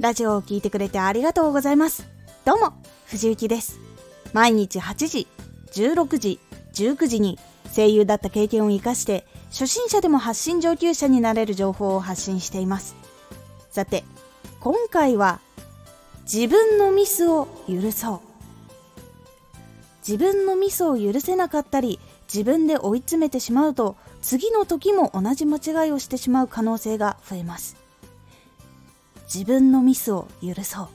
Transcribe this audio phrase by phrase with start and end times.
[0.00, 2.08] ラジオを聴いてくれてありがとうございます。
[2.46, 2.72] どうも、
[3.04, 3.78] 藤幸です。
[4.32, 5.26] 毎日8時、
[5.74, 6.40] 16時、
[6.72, 7.38] 19時に
[7.76, 12.96] 声優だった経験を活かして初心者でも発信上級者になれる情報を発信しています。
[13.70, 14.04] さて、
[14.60, 15.38] 今回は
[16.22, 18.20] 自分のミスを許そう。
[20.08, 22.00] 自分のミスを許せなかったり
[22.32, 27.89] 自分で追い詰めてしまうと次の時も同じ間違いをしてしまう可能性が増えます。
[29.32, 30.88] 自分のミスを許そう。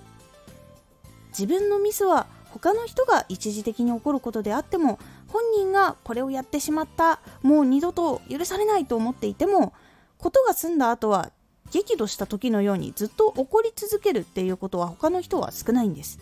[1.29, 9.73] 自分のミスは他の人が一時的に起こることであっても本人がこれをやってしまったもう二度と許されないと思っていても
[10.17, 11.31] ことが済んだ後は
[11.71, 16.19] 激怒した時のようにずっと起こり続けるっていうことは他の人は少ないんです。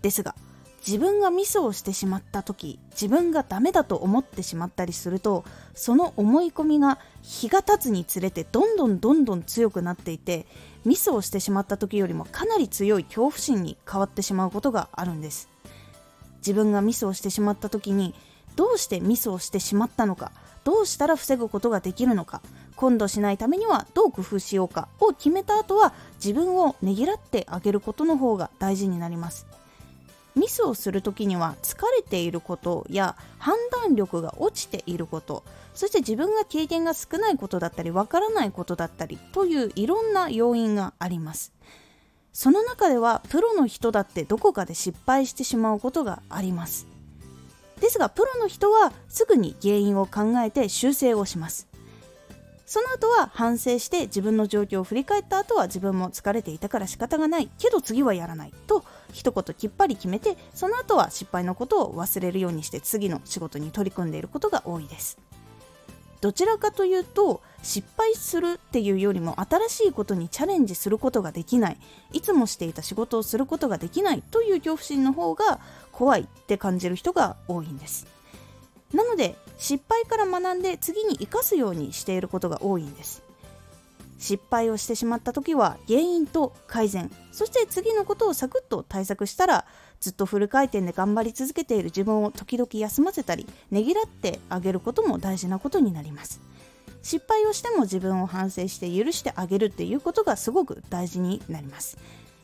[0.00, 0.34] ですが
[0.86, 5.44] 自分がミスをしてしまった時自分がダメだと思ってしまったりすると
[5.74, 10.46] その思い込みが日が経つにつれてどんどんどんどん強くなっていて
[10.84, 15.50] ミスをしてしまった時よりもかなり強い恐怖心に変わってしまうことがあるんです。
[16.38, 18.14] 自分がミスをしてしまった時に
[18.56, 20.32] どうしてミスをしてしまったのか
[20.64, 22.42] どうしたら防ぐことができるのか
[22.76, 29.46] 今度しないためにはどう工夫しようかを決めた後は自分をねぎらってあげることの方が大事になります。
[30.36, 41.52] ミスをする時には疲れていることや判断力が落ちていることそして自分が経験が少ないことだったりわからないことだったりといういろんな要因があります。
[42.32, 46.86] その中ではプロの人だってどこかで失敗してしまうことがあります。
[47.80, 51.69] ですがプロの人はすぐに原因を考えて修正をします。
[52.70, 65.18] その後は反省して自分の状況を振り返った後は自分も疲れていたから仕方がないけど次はやらないと一言きっぱり決めてその後は失敗のことを忘れるようにして次の仕事に取り組んでいることが多いです。
[66.20, 71.76] どちらかというと失敗するっていうよりも新しいことにチャレンジすることができない。
[72.12, 75.58] いつもしていた仕事をすることができないという恐怖心の方が
[75.90, 78.19] 怖いって感じる人が多いんです。
[78.92, 83.22] なので失敗から学んで次に生かすようにしていることが多いんです。
[84.18, 87.10] 失敗をしてしまった時は原因と改善。
[87.32, 89.64] そして次のことをサクッと対策したら
[89.98, 96.40] ずっとフル回転で頑張り続けている自分を時々休ませたりねぎらってあげることも大事なことになります。
[97.02, 101.96] 失敗をしても自分を反省して許してあげるっていうことがすごく大事になります。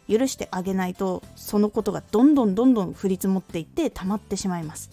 [0.09, 4.91] 許してあげないとそのことがどんどんどんどん降り積もっていって溜まってしまいます。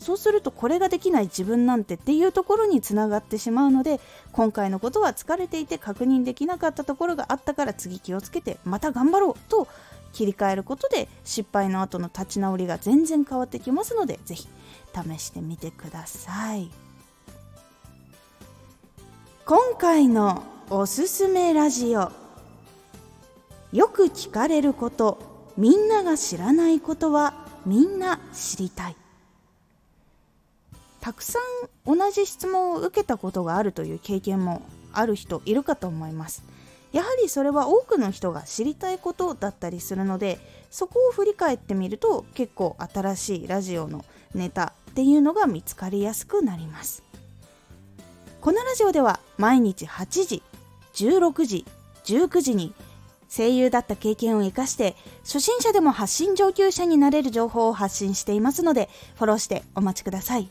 [0.00, 4.00] そうするとこれができない自分なんてっていうところにつながってしまうので
[4.32, 9.68] 今回のことは疲れていて確認できなかったところがあったから次気をつけてまた頑張ろうと
[10.12, 14.48] 切り替えることで失敗の後の立ち直りが全然変わってきますので是非
[14.92, 16.70] 試してみてください。
[19.46, 22.12] 今回のおすすめラジオ。
[23.72, 28.96] よく聞かれることみんなが知らないことはみんな知りたい。
[31.00, 31.38] たくさ
[31.86, 34.62] ん同じ質問を受けたことがあるという経験も
[34.92, 36.42] ある人いるかと思います。
[36.92, 40.40] やはりそれは多くの人が知りたいことだったりするので
[40.70, 47.02] そこを振り返ってみると結構新しいラジオのネタっていうのが見つかりやすくなります。
[48.40, 50.42] このラジオでは毎日8時
[50.94, 51.66] 16時
[52.04, 52.74] 19時に
[53.28, 60.50] 声優だった経験を生かして初心者でも発信上級者になれる情報を発信していますのでフォローしてお待ちください。